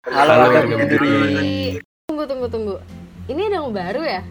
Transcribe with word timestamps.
Halo, 0.00 0.32
Halo, 0.32 0.56
warga 0.56 0.76
Biduri. 0.80 1.76
Tunggu, 2.08 2.24
tunggu, 2.24 2.48
tunggu. 2.48 2.74
Ini 3.28 3.52
ada 3.52 3.60
yang 3.60 3.68
baru 3.68 4.00
ya? 4.00 4.24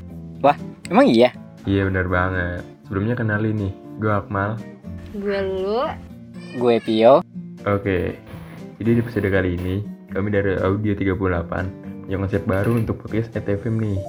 Emang 0.90 1.06
iya? 1.06 1.30
Iya 1.70 1.86
benar 1.86 2.10
banget. 2.10 2.66
Sebelumnya 2.90 3.14
kenalin 3.14 3.54
nih, 3.54 3.74
gue 4.02 4.10
Akmal. 4.10 4.58
Gue 5.14 5.38
lu. 5.46 5.86
Gue 6.58 6.82
Pio. 6.82 7.22
Oke, 7.70 8.18
jadi 8.82 8.90
di 8.98 9.02
episode 9.06 9.30
kali 9.30 9.62
ini 9.62 9.86
kami 10.10 10.34
dari 10.34 10.58
Audio 10.58 10.98
38 10.98 12.10
yang 12.10 12.26
konsep 12.26 12.50
baru 12.50 12.74
untuk 12.74 13.06
podcast 13.06 13.38
ETFM 13.38 13.78
nih. 13.78 14.02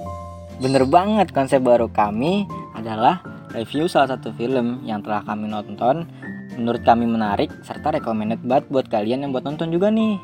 Bener 0.57 0.89
banget 0.89 1.29
konsep 1.29 1.61
baru 1.61 1.85
kami 1.93 2.49
adalah 2.73 3.21
review 3.53 3.85
salah 3.85 4.17
satu 4.17 4.33
film 4.33 4.81
yang 4.81 5.05
telah 5.05 5.21
kami 5.21 5.45
nonton 5.45 6.09
menurut 6.57 6.81
kami 6.81 7.05
menarik 7.05 7.53
serta 7.61 7.93
recommended 7.93 8.41
banget 8.41 8.65
buat 8.73 8.89
kalian 8.89 9.21
yang 9.21 9.29
buat 9.29 9.45
nonton 9.45 9.69
juga 9.69 9.93
nih. 9.93 10.17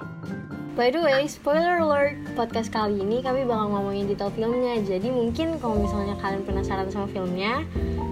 By 0.77 0.93
the 0.93 1.01
way, 1.01 1.25
spoiler 1.25 1.81
alert, 1.81 2.21
podcast 2.37 2.69
kali 2.69 3.01
ini 3.01 3.25
kami 3.25 3.49
bakal 3.49 3.73
ngomongin 3.73 4.05
detail 4.05 4.29
filmnya. 4.29 4.77
Jadi 4.85 5.09
mungkin 5.09 5.57
kalau 5.57 5.81
misalnya 5.81 6.13
kalian 6.21 6.45
penasaran 6.45 6.85
sama 6.93 7.09
filmnya, 7.09 7.65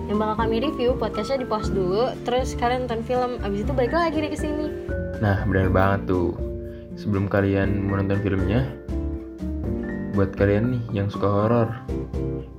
yang 0.10 0.18
bakal 0.18 0.50
kami 0.50 0.66
review, 0.66 0.98
podcastnya 0.98 1.46
di 1.46 1.48
pause 1.48 1.70
dulu, 1.70 2.10
terus 2.26 2.58
kalian 2.58 2.90
nonton 2.90 3.06
film, 3.06 3.38
abis 3.46 3.70
itu 3.70 3.70
balik 3.70 3.94
lagi 3.94 4.18
deh 4.18 4.34
ke 4.34 4.40
sini. 4.42 4.74
Nah, 5.22 5.46
benar 5.46 5.70
banget 5.70 6.10
tuh. 6.10 6.34
Sebelum 6.98 7.30
kalian 7.30 7.86
menonton 7.86 8.18
filmnya, 8.26 8.66
buat 10.16 10.32
kalian 10.40 10.80
nih 10.80 11.04
yang 11.04 11.08
suka 11.12 11.28
horor, 11.28 11.70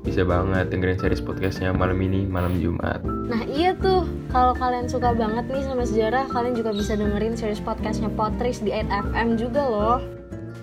bisa 0.05 0.29
banget 0.29 0.69
dengerin 0.69 1.01
series 1.01 1.25
podcastnya 1.25 1.73
malam 1.73 1.97
ini, 2.05 2.29
malam 2.29 2.61
Jumat. 2.61 3.01
Nah 3.03 3.43
iya 3.49 3.73
tuh, 3.73 4.05
kalau 4.29 4.53
kalian 4.53 4.85
suka 4.85 5.17
banget 5.17 5.49
nih 5.49 5.65
sama 5.65 5.89
sejarah, 5.89 6.29
kalian 6.29 6.53
juga 6.53 6.77
bisa 6.77 6.93
dengerin 7.01 7.33
series 7.33 7.65
podcastnya 7.65 8.13
Potris 8.13 8.61
di 8.61 8.77
8FM 8.77 9.41
juga 9.41 9.65
loh. 9.65 9.99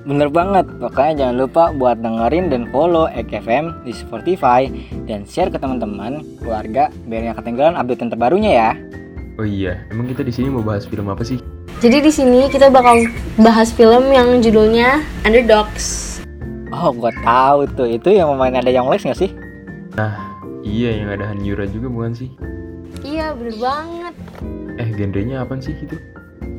Bener 0.06 0.30
banget, 0.30 0.70
pokoknya 0.78 1.14
jangan 1.18 1.36
lupa 1.42 1.64
buat 1.74 1.98
dengerin 1.98 2.54
dan 2.54 2.70
follow 2.70 3.10
EKFM 3.10 3.74
di 3.82 3.92
Spotify 3.98 4.70
dan 5.10 5.26
share 5.26 5.50
ke 5.50 5.58
teman-teman, 5.58 6.22
keluarga, 6.46 6.94
biar 7.10 7.34
nggak 7.34 7.42
ketinggalan 7.42 7.74
update 7.74 8.06
yang 8.06 8.12
terbarunya 8.14 8.52
ya. 8.54 8.72
Oh 9.42 9.48
iya, 9.48 9.82
emang 9.90 10.06
kita 10.14 10.22
di 10.22 10.30
sini 10.30 10.54
mau 10.54 10.62
bahas 10.62 10.86
film 10.86 11.10
apa 11.10 11.26
sih? 11.26 11.42
Jadi 11.82 12.06
di 12.06 12.12
sini 12.14 12.46
kita 12.54 12.70
bakal 12.70 13.10
bahas 13.42 13.74
film 13.74 14.14
yang 14.14 14.46
judulnya 14.46 15.02
Underdogs. 15.26 16.13
Oh, 16.74 16.90
gua 16.90 17.14
tahu 17.22 17.70
tuh. 17.78 17.86
Itu 17.86 18.10
yang 18.10 18.34
pemain 18.34 18.58
ada 18.58 18.74
yang 18.74 18.90
les 18.90 19.06
nggak 19.06 19.20
sih? 19.22 19.30
Iya, 20.64 21.06
yang 21.06 21.10
ada 21.14 21.30
Hanyura 21.30 21.70
juga 21.70 21.92
bukan 21.92 22.18
sih? 22.18 22.34
Iya 23.06 23.36
bener 23.38 23.56
banget. 23.62 24.14
Eh, 24.82 24.90
genrenya 24.96 25.46
apa 25.46 25.60
sih 25.62 25.76
itu? 25.76 26.00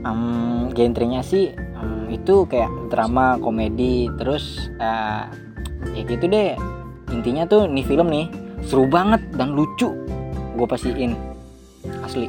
Um, 0.04 0.70
genrenya 0.76 1.24
sih 1.24 1.56
em, 1.56 2.12
itu 2.12 2.44
kayak 2.46 2.68
drama, 2.92 3.40
komedi, 3.40 4.12
terus 4.20 4.70
eh, 4.78 5.24
ya 5.96 6.02
gitu 6.04 6.28
deh. 6.28 6.54
Intinya 7.10 7.48
tuh 7.48 7.64
nih 7.66 7.82
film 7.82 8.12
nih 8.12 8.28
seru 8.62 8.86
banget 8.86 9.24
dan 9.34 9.56
lucu. 9.56 9.90
Gue 10.54 10.66
pastiin 10.68 11.16
asli. 12.04 12.28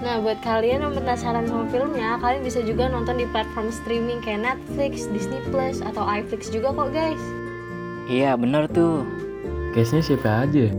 Nah 0.00 0.16
buat 0.24 0.40
kalian 0.40 0.80
yang 0.80 0.96
penasaran 0.96 1.44
sama 1.44 1.68
filmnya, 1.68 2.16
kalian 2.24 2.40
bisa 2.40 2.64
juga 2.64 2.88
nonton 2.88 3.20
di 3.20 3.28
platform 3.28 3.68
streaming 3.68 4.24
kayak 4.24 4.48
Netflix, 4.48 5.04
Disney 5.12 5.40
Plus, 5.52 5.84
atau 5.84 6.08
iFlix 6.08 6.48
juga 6.48 6.72
kok 6.72 6.88
guys. 6.96 7.20
Iya 8.08 8.32
bener 8.40 8.64
tuh. 8.72 9.04
Case-nya 9.76 10.02
siapa 10.02 10.48
aja? 10.48 10.72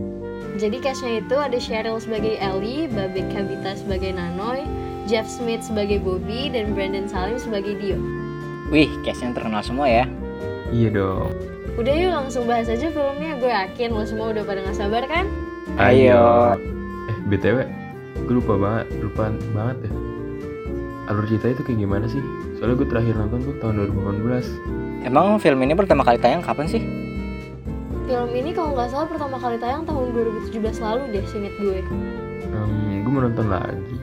Jadi 0.60 0.76
castnya 0.84 1.24
itu 1.24 1.36
ada 1.38 1.56
Cheryl 1.56 1.96
sebagai 1.96 2.36
Ellie, 2.36 2.84
Babek 2.90 3.24
Kabita 3.32 3.72
sebagai 3.78 4.12
Nanoy, 4.12 4.68
Jeff 5.08 5.24
Smith 5.24 5.64
sebagai 5.64 5.96
Bobby, 6.02 6.52
dan 6.52 6.76
Brandon 6.76 7.08
Salim 7.08 7.40
sebagai 7.40 7.78
Dio. 7.80 7.96
Wih, 8.68 8.90
cast-nya 9.00 9.32
terkenal 9.32 9.64
semua 9.64 9.88
ya. 9.88 10.04
Iya 10.68 10.92
dong. 10.92 11.32
Udah 11.80 11.94
yuk 11.96 12.12
langsung 12.12 12.44
bahas 12.44 12.68
aja 12.68 12.92
filmnya, 12.92 13.40
gue 13.40 13.48
yakin 13.48 13.96
lo 13.96 14.04
semua 14.04 14.36
udah 14.36 14.44
pada 14.44 14.60
gak 14.60 14.76
sabar 14.76 15.08
kan? 15.08 15.24
Ayo. 15.80 16.52
Eh, 17.08 17.16
BTW, 17.32 17.64
gue 18.26 18.34
lupa 18.38 18.54
banget, 18.54 18.86
lupa 19.02 19.30
banget 19.52 19.76
ya. 19.88 19.92
Alur 21.10 21.24
cerita 21.26 21.46
itu 21.50 21.62
kayak 21.66 21.78
gimana 21.82 22.06
sih? 22.06 22.22
Soalnya 22.56 22.78
gue 22.78 22.88
terakhir 22.88 23.14
nonton 23.18 23.42
tuh 23.42 23.54
tahun 23.58 23.74
2018. 23.90 25.06
Emang 25.10 25.42
film 25.42 25.58
ini 25.66 25.74
pertama 25.74 26.06
kali 26.06 26.18
tayang 26.22 26.46
kapan 26.46 26.66
sih? 26.70 26.82
Film 28.06 28.30
ini 28.30 28.54
kalau 28.54 28.70
nggak 28.78 28.88
salah 28.94 29.06
pertama 29.10 29.36
kali 29.36 29.58
tayang 29.58 29.82
tahun 29.82 30.14
2017 30.14 30.62
lalu 30.78 31.02
deh, 31.10 31.24
singkat 31.26 31.54
gue. 31.58 31.78
Hmm, 32.52 33.02
gue 33.02 33.10
mau 33.10 33.22
nonton 33.26 33.46
lagi. 33.50 33.96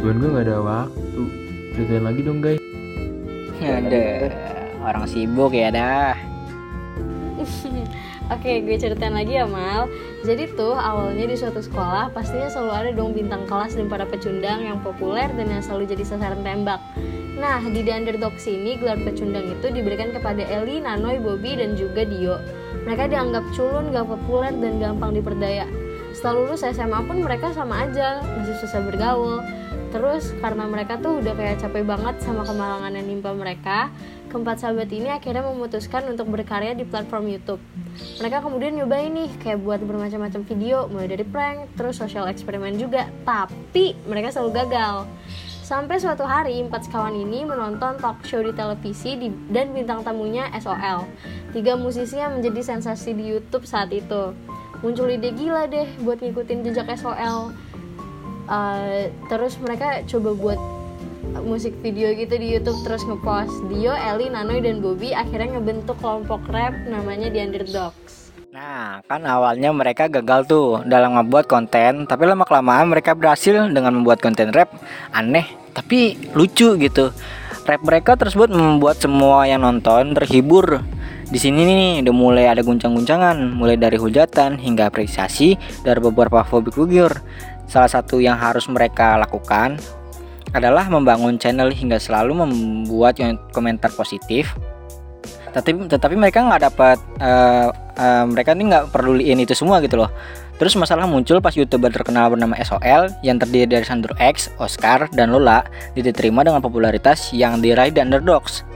Cuman 0.00 0.14
gue 0.22 0.28
gak 0.30 0.46
ada 0.48 0.56
waktu. 0.62 1.22
Ceritain 1.76 2.04
lagi 2.06 2.20
dong 2.22 2.38
guys. 2.40 2.62
Ada 3.58 4.30
orang 4.80 5.04
sibuk 5.10 5.52
ya 5.52 5.68
dah. 5.74 6.14
Oke, 8.34 8.62
gue 8.62 8.76
ceritain 8.78 9.12
lagi 9.12 9.40
ya 9.40 9.44
Mal. 9.48 9.90
Jadi 10.26 10.50
tuh 10.58 10.74
awalnya 10.74 11.30
di 11.30 11.38
suatu 11.38 11.62
sekolah 11.62 12.10
pastinya 12.10 12.50
selalu 12.50 12.72
ada 12.74 12.90
dong 12.90 13.14
bintang 13.14 13.46
kelas 13.46 13.78
dan 13.78 13.86
para 13.86 14.02
pecundang 14.02 14.66
yang 14.66 14.82
populer 14.82 15.30
dan 15.30 15.46
yang 15.46 15.62
selalu 15.62 15.94
jadi 15.94 16.02
sasaran 16.02 16.42
tembak. 16.42 16.82
Nah, 17.38 17.62
di 17.62 17.86
The 17.86 17.94
Underdogs 17.94 18.42
ini 18.50 18.74
gelar 18.82 18.98
pecundang 18.98 19.46
itu 19.46 19.70
diberikan 19.70 20.10
kepada 20.10 20.42
Ellie, 20.50 20.82
Nanoy, 20.82 21.22
Bobby, 21.22 21.54
dan 21.54 21.78
juga 21.78 22.02
Dio. 22.02 22.42
Mereka 22.82 23.14
dianggap 23.14 23.46
culun, 23.54 23.94
gak 23.94 24.10
populer, 24.10 24.50
dan 24.58 24.82
gampang 24.82 25.14
diperdaya. 25.14 25.70
Setelah 26.10 26.34
lulus 26.42 26.66
SMA 26.66 26.98
pun 27.06 27.22
mereka 27.22 27.54
sama 27.54 27.86
aja, 27.86 28.18
masih 28.26 28.58
susah 28.58 28.82
bergaul. 28.82 29.38
Terus 29.88 30.36
karena 30.44 30.68
mereka 30.68 31.00
tuh 31.00 31.24
udah 31.24 31.32
kayak 31.32 31.64
capek 31.64 31.84
banget 31.88 32.20
sama 32.20 32.44
kemalangan 32.44 32.92
yang 32.92 33.06
nimpa 33.08 33.32
mereka, 33.32 33.88
keempat 34.28 34.60
sahabat 34.60 34.92
ini 34.92 35.08
akhirnya 35.08 35.40
memutuskan 35.48 36.04
untuk 36.12 36.28
berkarya 36.28 36.76
di 36.76 36.84
platform 36.84 37.32
YouTube. 37.32 37.62
Mereka 38.20 38.44
kemudian 38.44 38.76
nyobain 38.76 39.08
nih 39.08 39.32
kayak 39.40 39.64
buat 39.64 39.80
bermacam-macam 39.80 40.44
video, 40.44 40.86
mulai 40.92 41.08
dari 41.08 41.24
prank, 41.24 41.72
terus 41.74 41.96
social 41.96 42.28
eksperimen 42.28 42.76
juga. 42.76 43.08
Tapi 43.24 43.96
mereka 44.04 44.28
selalu 44.28 44.50
gagal. 44.64 45.08
Sampai 45.68 46.00
suatu 46.00 46.24
hari 46.24 46.56
empat 46.64 46.88
sekawan 46.88 47.12
ini 47.12 47.44
menonton 47.44 48.00
talk 48.00 48.24
show 48.24 48.40
di 48.40 48.56
televisi 48.56 49.20
di- 49.20 49.52
dan 49.52 49.76
bintang 49.76 50.00
tamunya 50.00 50.48
SOL. 50.56 51.04
Tiga 51.52 51.76
musisi 51.76 52.16
yang 52.16 52.40
menjadi 52.40 52.72
sensasi 52.72 53.12
di 53.12 53.36
YouTube 53.36 53.68
saat 53.68 53.92
itu. 53.92 54.32
Muncul 54.80 55.12
ide 55.12 55.28
gila 55.28 55.68
deh 55.68 55.84
buat 56.00 56.24
ngikutin 56.24 56.64
jejak 56.64 56.88
SOL. 56.96 57.52
Uh, 58.48 59.12
terus 59.28 59.60
mereka 59.60 60.00
coba 60.08 60.32
buat 60.32 60.60
musik 61.44 61.76
video 61.84 62.08
gitu 62.16 62.34
di 62.40 62.56
YouTube 62.56 62.80
terus 62.82 63.04
ngepost 63.04 63.52
Dio, 63.68 63.92
Ellie, 63.92 64.32
Nanoy 64.32 64.64
dan 64.64 64.80
Bobby 64.80 65.12
akhirnya 65.12 65.60
ngebentuk 65.60 66.00
kelompok 66.00 66.40
rap 66.48 66.72
namanya 66.88 67.28
The 67.28 67.44
Underdogs. 67.44 68.32
Nah, 68.48 69.04
kan 69.04 69.22
awalnya 69.28 69.68
mereka 69.76 70.08
gagal 70.08 70.48
tuh 70.48 70.80
dalam 70.88 71.14
ngebuat 71.14 71.44
konten, 71.44 72.08
tapi 72.08 72.24
lama 72.24 72.48
kelamaan 72.48 72.88
mereka 72.88 73.12
berhasil 73.12 73.68
dengan 73.68 74.00
membuat 74.00 74.24
konten 74.24 74.48
rap 74.50 74.72
aneh 75.12 75.44
tapi 75.76 76.16
lucu 76.32 76.74
gitu. 76.80 77.12
Rap 77.68 77.84
mereka 77.84 78.16
tersebut 78.16 78.48
membuat 78.48 78.96
semua 78.98 79.44
yang 79.44 79.60
nonton 79.60 80.16
terhibur. 80.16 80.80
Di 81.28 81.36
sini 81.36 81.60
nih 81.68 81.92
udah 82.08 82.14
mulai 82.16 82.44
ada 82.48 82.64
guncang-guncangan, 82.64 83.36
mulai 83.52 83.76
dari 83.76 84.00
hujatan 84.00 84.56
hingga 84.56 84.88
apresiasi 84.88 85.60
dari 85.84 86.00
beberapa 86.00 86.40
public 86.40 86.72
figure. 86.72 87.12
Salah 87.68 87.88
satu 87.88 88.18
yang 88.18 88.40
harus 88.40 88.64
mereka 88.66 89.20
lakukan 89.20 89.76
adalah 90.56 90.88
membangun 90.88 91.36
channel 91.36 91.68
hingga 91.68 92.00
selalu 92.00 92.44
membuat 92.44 93.20
komentar 93.52 93.92
positif. 93.92 94.56
Tetapi 95.52 95.88
tetapi 95.88 96.16
mereka 96.16 96.44
nggak 96.44 96.62
dapat 96.72 96.98
eh, 97.20 97.68
eh, 98.00 98.24
mereka 98.24 98.56
ini 98.56 98.72
nggak 98.72 98.88
peduliin 98.92 99.38
itu 99.44 99.52
semua 99.52 99.84
gitu 99.84 100.00
loh. 100.00 100.10
Terus 100.58 100.74
masalah 100.74 101.06
muncul 101.06 101.38
pas 101.38 101.54
youtuber 101.54 101.94
terkenal 101.94 102.34
bernama 102.34 102.58
SOL 102.66 103.14
yang 103.22 103.38
terdiri 103.38 103.78
dari 103.78 103.84
Sandro 103.86 104.10
X, 104.18 104.50
Oscar, 104.58 105.06
dan 105.14 105.30
Lola 105.30 105.62
diterima 105.94 106.42
dengan 106.42 106.58
popularitas 106.58 107.30
yang 107.30 107.62
diraih 107.62 107.94
di 107.94 108.02
Underdogs. 108.02 108.66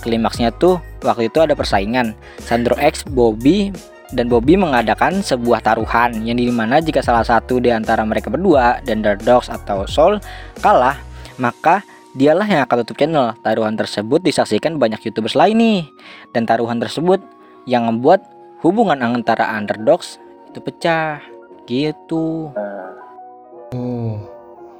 Klimaksnya 0.00 0.54
tuh 0.56 0.80
waktu 1.04 1.28
itu 1.28 1.44
ada 1.44 1.52
persaingan. 1.52 2.16
Sandro 2.40 2.72
X, 2.80 3.04
Bobby 3.04 3.68
dan 4.14 4.30
Bobby 4.30 4.54
mengadakan 4.54 5.18
sebuah 5.18 5.64
taruhan 5.64 6.22
yang 6.22 6.38
di 6.38 6.46
mana 6.52 6.78
jika 6.78 7.02
salah 7.02 7.26
satu 7.26 7.58
di 7.58 7.74
antara 7.74 8.06
mereka 8.06 8.30
berdua 8.30 8.78
Underdogs 8.86 9.50
atau 9.50 9.82
Soul 9.88 10.22
kalah 10.62 10.98
maka 11.36 11.82
dialah 12.16 12.48
yang 12.48 12.64
akan 12.64 12.76
tutup 12.82 12.96
channel. 13.04 13.36
Taruhan 13.44 13.76
tersebut 13.76 14.24
disaksikan 14.24 14.80
banyak 14.80 15.04
youtubers 15.04 15.36
lain 15.36 15.56
nih. 15.60 15.80
Dan 16.32 16.48
taruhan 16.48 16.80
tersebut 16.80 17.20
yang 17.68 17.84
membuat 17.84 18.24
hubungan 18.64 19.04
antara 19.04 19.52
underdogs 19.52 20.16
itu 20.48 20.58
pecah. 20.64 21.20
Gitu. 21.68 22.50
Oh, 23.76 24.16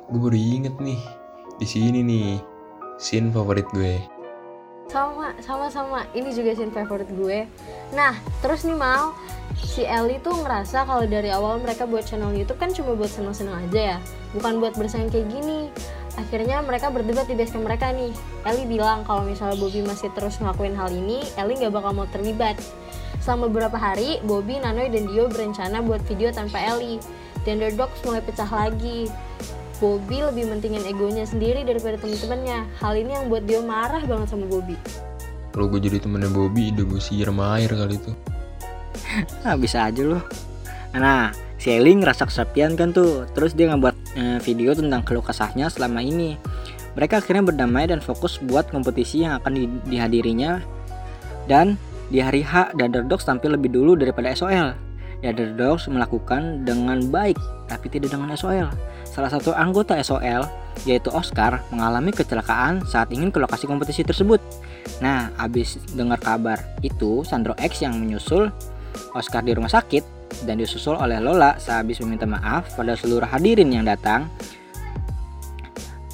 gue 0.08 0.20
baru 0.20 0.38
inget 0.38 0.80
nih. 0.80 1.00
Di 1.60 1.66
sini 1.68 2.00
nih, 2.00 2.40
scene 2.96 3.28
favorit 3.28 3.68
gue. 3.76 4.00
Sama, 4.86 5.34
sama, 5.42 5.66
sama. 5.68 6.00
Ini 6.14 6.30
juga 6.30 6.54
scene 6.54 6.72
favorit 6.72 7.10
gue. 7.10 7.44
Nah, 7.92 8.14
terus 8.40 8.62
nih 8.62 8.78
Mal, 8.78 9.12
si 9.58 9.82
Ellie 9.82 10.22
tuh 10.22 10.36
ngerasa 10.40 10.86
kalau 10.86 11.04
dari 11.04 11.28
awal 11.34 11.58
mereka 11.58 11.84
buat 11.84 12.06
channel 12.06 12.32
YouTube 12.32 12.60
kan 12.62 12.70
cuma 12.70 12.94
buat 12.94 13.10
seneng-seneng 13.10 13.66
aja 13.66 13.80
ya, 13.94 13.98
bukan 14.32 14.62
buat 14.62 14.78
bersaing 14.78 15.10
kayak 15.10 15.28
gini. 15.32 15.68
Akhirnya 16.16 16.64
mereka 16.64 16.88
berdebat 16.88 17.28
di 17.28 17.36
basecamp 17.36 17.68
mereka 17.68 17.92
nih. 17.92 18.08
Ellie 18.48 18.64
bilang 18.64 19.04
kalau 19.04 19.20
misalnya 19.26 19.60
Bobby 19.60 19.84
masih 19.84 20.08
terus 20.16 20.40
ngelakuin 20.40 20.72
hal 20.72 20.88
ini, 20.88 21.20
Ellie 21.36 21.60
nggak 21.60 21.76
bakal 21.76 21.92
mau 21.92 22.08
terlibat. 22.08 22.56
Selama 23.20 23.52
beberapa 23.52 23.76
hari, 23.76 24.22
Bobby, 24.24 24.56
Nanoy, 24.56 24.88
dan 24.88 25.10
Dio 25.10 25.28
berencana 25.28 25.84
buat 25.84 26.00
video 26.08 26.32
tanpa 26.32 26.62
Ellie. 26.62 27.02
The 27.44 27.52
Underdogs 27.52 28.00
mulai 28.06 28.24
pecah 28.24 28.48
lagi. 28.48 29.12
Bobby 29.76 30.24
lebih 30.24 30.48
mentingin 30.48 30.80
egonya 30.88 31.28
sendiri 31.28 31.60
daripada 31.60 32.00
temen-temennya. 32.00 32.64
Hal 32.80 32.96
ini 32.96 33.12
yang 33.12 33.28
buat 33.28 33.44
Dio 33.44 33.60
marah 33.60 34.00
banget 34.08 34.32
sama 34.32 34.48
Bobby. 34.48 34.72
Kalau 35.52 35.68
gue 35.68 35.80
jadi 35.80 36.00
temennya 36.00 36.32
Bobby, 36.32 36.72
udah 36.72 36.84
gue 36.84 37.00
siram 37.00 37.40
air 37.40 37.68
kali 37.68 38.00
itu. 38.00 38.12
Nah, 39.44 39.56
bisa 39.62 39.84
aja 39.88 40.00
loh. 40.00 40.24
Nah, 40.96 41.32
si 41.60 41.76
Ellie 41.76 41.96
ngerasa 41.96 42.24
kesepian 42.24 42.72
kan 42.72 42.96
tuh. 42.96 43.28
Terus 43.36 43.52
dia 43.52 43.68
ngebuat 43.68 43.96
eh, 44.16 44.38
video 44.40 44.72
tentang 44.72 45.04
keluh 45.04 45.24
kesahnya 45.24 45.68
selama 45.68 46.00
ini. 46.00 46.40
Mereka 46.96 47.20
akhirnya 47.20 47.44
berdamai 47.44 47.84
dan 47.92 48.00
fokus 48.00 48.40
buat 48.40 48.72
kompetisi 48.72 49.28
yang 49.28 49.36
akan 49.44 49.52
di- 49.52 49.80
dihadirinya. 49.92 50.64
Dan 51.44 51.76
di 52.08 52.24
hari 52.24 52.40
H, 52.40 52.72
Underdogs 52.72 53.28
tampil 53.28 53.52
lebih 53.60 53.76
dulu 53.76 53.92
daripada 53.92 54.32
SOL. 54.32 54.72
Underdogs 55.20 55.88
melakukan 55.92 56.64
dengan 56.64 57.12
baik, 57.12 57.36
tapi 57.68 57.92
tidak 57.92 58.16
dengan 58.16 58.32
SOL. 58.32 58.72
Salah 59.16 59.32
satu 59.32 59.56
anggota 59.56 59.96
SOL, 60.04 60.44
yaitu 60.84 61.08
Oscar, 61.08 61.64
mengalami 61.72 62.12
kecelakaan 62.12 62.84
saat 62.84 63.08
ingin 63.08 63.32
ke 63.32 63.40
lokasi 63.40 63.64
kompetisi 63.64 64.04
tersebut. 64.04 64.44
Nah, 65.00 65.32
abis 65.40 65.80
dengar 65.96 66.20
kabar 66.20 66.60
itu, 66.84 67.24
Sandro 67.24 67.56
X 67.56 67.80
yang 67.80 67.96
menyusul 67.96 68.52
Oscar 69.16 69.40
di 69.40 69.56
rumah 69.56 69.72
sakit 69.72 70.04
dan 70.44 70.60
disusul 70.60 71.00
oleh 71.00 71.16
Lola 71.16 71.56
sehabis 71.56 72.04
meminta 72.04 72.28
maaf 72.28 72.76
pada 72.76 72.92
seluruh 72.92 73.24
hadirin 73.24 73.72
yang 73.72 73.88
datang. 73.88 74.28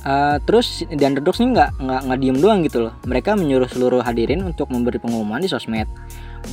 Eh, 0.03 0.37
terus 0.43 0.83
The 0.87 1.05
Underdogs 1.07 1.39
ini 1.39 1.55
nggak 1.55 1.79
nggak 1.79 2.01
nggak 2.07 2.19
diem 2.19 2.39
doang 2.43 2.59
gitu 2.67 2.91
loh. 2.91 2.95
Mereka 3.07 3.39
menyuruh 3.39 3.71
seluruh 3.71 4.03
hadirin 4.03 4.43
untuk 4.43 4.67
memberi 4.71 4.99
pengumuman 4.99 5.39
di 5.39 5.47
sosmed 5.47 5.87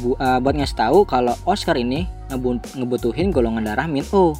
Bu- 0.05 0.13
eh, 0.21 0.37
buat 0.37 0.53
ngasih 0.53 0.77
tahu 0.77 1.01
kalau 1.09 1.33
Oscar 1.49 1.73
ini 1.73 2.05
ngebu- 2.29 2.77
ngebutuhin 2.77 3.33
golongan 3.33 3.65
darah 3.65 3.89
min 3.89 4.05
O. 4.13 4.37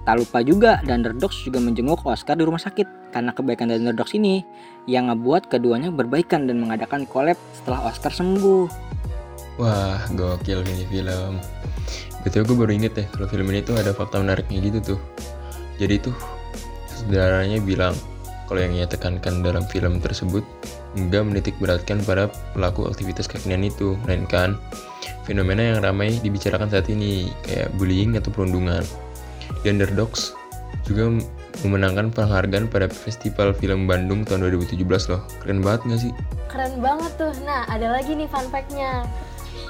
Tak 0.00 0.14
lupa 0.16 0.40
juga 0.40 0.80
The 0.82 0.96
Underdogs 0.96 1.44
juga 1.44 1.60
menjenguk 1.60 2.02
Oscar 2.08 2.34
di 2.34 2.48
rumah 2.48 2.60
sakit 2.60 3.12
karena 3.12 3.36
kebaikan 3.36 3.68
The 3.68 3.76
Underdogs 3.76 4.16
ini 4.16 4.42
yang 4.88 5.12
ngebuat 5.12 5.52
keduanya 5.52 5.92
berbaikan 5.92 6.48
dan 6.48 6.56
mengadakan 6.56 7.04
collab 7.04 7.36
setelah 7.52 7.92
Oscar 7.92 8.10
sembuh. 8.10 8.64
Wah, 9.60 10.00
gokil 10.16 10.64
ini 10.64 10.88
film. 10.88 11.36
Betul 12.24 12.48
gue 12.48 12.56
baru 12.56 12.72
inget 12.72 12.96
ya, 12.96 13.04
kalau 13.12 13.28
film 13.28 13.48
ini 13.52 13.60
tuh 13.60 13.76
ada 13.76 13.92
fakta 13.92 14.20
menariknya 14.20 14.60
gitu 14.64 14.96
tuh. 14.96 15.00
Jadi 15.76 16.00
tuh, 16.00 16.16
saudaranya 16.88 17.60
bilang 17.60 17.96
kalau 18.48 18.60
yang 18.60 18.76
ia 18.76 18.88
tekankan 18.88 19.44
dalam 19.44 19.64
film 19.68 20.00
tersebut 20.00 20.44
enggak 20.96 21.22
menitik 21.22 21.54
beratkan 21.60 22.02
para 22.02 22.28
pelaku 22.56 22.88
aktivitas 22.88 23.28
kekinian 23.28 23.68
itu, 23.68 23.96
melainkan 24.04 24.56
fenomena 25.28 25.76
yang 25.76 25.78
ramai 25.84 26.16
dibicarakan 26.24 26.68
saat 26.72 26.88
ini, 26.88 27.32
kayak 27.44 27.68
bullying 27.76 28.16
atau 28.16 28.32
perundungan. 28.32 28.82
The 29.62 29.74
Underdogs 29.74 30.34
juga 30.88 31.22
memenangkan 31.62 32.10
penghargaan 32.10 32.66
pada 32.70 32.88
Festival 32.88 33.52
Film 33.52 33.84
Bandung 33.84 34.24
tahun 34.24 34.48
2017 34.48 34.80
loh. 35.12 35.22
Keren 35.44 35.60
banget 35.60 35.80
gak 35.86 36.00
sih? 36.08 36.12
Keren 36.48 36.80
banget 36.80 37.12
tuh. 37.20 37.34
Nah, 37.44 37.68
ada 37.68 37.94
lagi 37.94 38.16
nih 38.16 38.26
fun 38.26 38.48
fact-nya. 38.48 39.04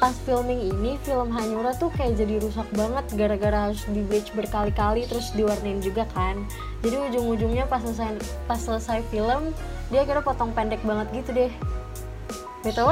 Pas 0.00 0.16
filming 0.24 0.72
ini, 0.72 0.96
film 1.04 1.28
Hanyura 1.28 1.76
tuh 1.76 1.92
kayak 1.92 2.16
jadi 2.16 2.40
rusak 2.40 2.64
banget 2.72 3.04
gara-gara 3.20 3.68
harus 3.68 3.84
di 3.92 4.00
bleach 4.00 4.32
berkali-kali 4.32 5.04
terus 5.04 5.28
diwarnain 5.36 5.84
juga 5.84 6.08
kan. 6.16 6.40
Jadi 6.80 6.96
ujung-ujungnya 7.12 7.68
pas 7.68 7.84
selesai 7.84 8.16
pas 8.48 8.56
selesai 8.56 9.04
film, 9.12 9.52
dia 9.92 10.08
kira 10.08 10.24
potong 10.24 10.56
pendek 10.56 10.80
banget 10.88 11.20
gitu 11.20 11.36
deh. 11.36 11.52
BTW, 12.64 12.90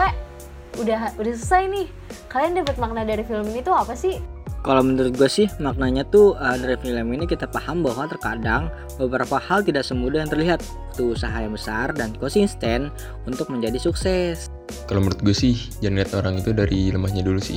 udah 0.85 1.17
udah 1.17 1.33
selesai 1.33 1.65
nih. 1.73 1.87
Kalian 2.29 2.61
dapat 2.61 2.77
makna 2.77 3.09
dari 3.09 3.25
film 3.25 3.49
ini 3.49 3.65
tuh 3.65 3.73
apa 3.73 3.97
sih? 3.97 4.21
Kalau 4.69 4.85
menurut 4.85 5.17
gue 5.17 5.33
sih 5.33 5.49
maknanya 5.65 6.05
tuh 6.13 6.37
uh, 6.37 6.53
dari 6.61 6.77
film 6.77 7.09
ini 7.17 7.25
kita 7.25 7.49
paham 7.49 7.81
bahwa 7.81 8.05
terkadang 8.05 8.69
beberapa 9.01 9.41
hal 9.41 9.65
tidak 9.65 9.81
semudah 9.81 10.21
yang 10.21 10.29
terlihat. 10.29 10.61
Butuh 10.93 11.17
usaha 11.17 11.33
yang 11.41 11.57
besar 11.57 11.97
dan 11.97 12.13
konsisten 12.21 12.93
untuk 13.25 13.49
menjadi 13.49 13.81
sukses. 13.81 14.53
Kalau 14.85 15.01
menurut 15.01 15.25
gue 15.25 15.33
sih, 15.33 15.57
jangan 15.81 16.05
lihat 16.05 16.13
orang 16.13 16.35
itu 16.37 16.53
dari 16.53 16.93
lemahnya 16.93 17.25
dulu 17.25 17.41
sih. 17.41 17.57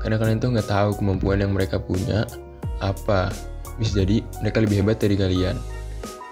Karena 0.00 0.16
kalian 0.16 0.40
tuh 0.40 0.56
nggak 0.56 0.72
tahu 0.72 0.96
kemampuan 0.96 1.44
yang 1.44 1.52
mereka 1.52 1.76
punya 1.76 2.24
apa. 2.80 3.28
Bisa 3.76 4.00
jadi 4.00 4.24
mereka 4.40 4.64
lebih 4.64 4.80
hebat 4.80 4.96
dari 5.04 5.20
kalian. 5.20 5.56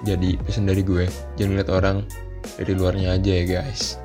Jadi 0.09 0.41
pesan 0.41 0.65
dari 0.65 0.81
gue, 0.81 1.05
jangan 1.37 1.61
lihat 1.61 1.69
orang 1.69 2.09
dari 2.57 2.73
luarnya 2.73 3.21
aja 3.21 3.31
ya 3.37 3.45
guys. 3.45 4.01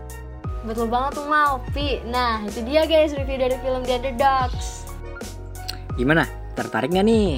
Betul 0.68 0.92
banget 0.92 1.24
tuh 1.24 1.26
Mal, 1.32 1.64
Pi. 1.72 2.04
Nah, 2.04 2.44
itu 2.44 2.60
dia 2.68 2.84
guys 2.84 3.16
review 3.16 3.40
dari 3.40 3.56
film 3.64 3.88
The 3.88 3.96
Underdogs. 3.96 4.81
Gimana? 5.96 6.28
Tertarik 6.56 6.92
nggak 6.92 7.08
nih? 7.08 7.30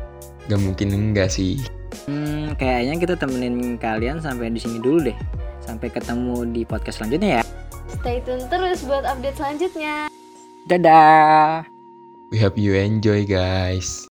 Gak 0.50 0.60
mungkin 0.60 0.90
enggak 0.92 1.30
sih. 1.32 1.62
Hmm, 2.10 2.58
kayaknya 2.58 3.00
kita 3.00 3.16
temenin 3.16 3.78
kalian 3.78 4.20
sampai 4.20 4.50
di 4.50 4.60
sini 4.60 4.82
dulu 4.82 5.08
deh. 5.08 5.18
Sampai 5.64 5.94
ketemu 5.94 6.50
di 6.50 6.66
podcast 6.68 7.00
selanjutnya 7.00 7.40
ya. 7.40 7.44
Stay 8.02 8.20
tune 8.26 8.44
terus 8.50 8.82
buat 8.84 9.06
update 9.06 9.38
selanjutnya. 9.38 10.10
Dadah. 10.66 11.70
We 12.34 12.42
hope 12.42 12.58
you 12.58 12.74
enjoy 12.74 13.30
guys. 13.30 14.02